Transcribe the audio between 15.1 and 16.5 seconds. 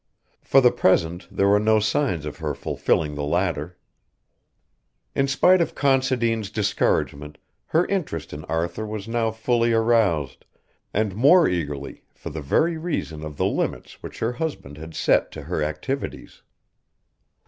to her activities.